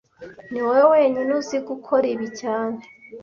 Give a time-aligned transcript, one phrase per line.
[0.51, 2.79] Niwowe wenyine uzi gukora ibi cyane